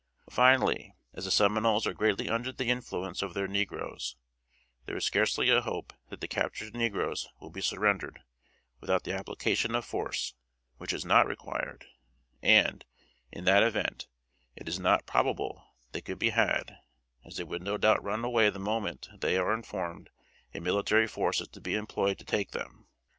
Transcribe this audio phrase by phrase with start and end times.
[0.31, 4.15] Finally, as the Seminoles are greatly under the influence of their negroes,
[4.87, 8.19] there is scarcely a hope that the captured negroes will be surrendered
[8.79, 10.33] without the application of force
[10.79, 11.85] (which is not required);
[12.41, 12.83] and,
[13.31, 14.07] in that event,
[14.55, 16.77] it is not probable they could be had,
[17.23, 20.09] as they would no doubt run away the moment they are informed
[20.55, 22.87] a military force is to be employed to take them.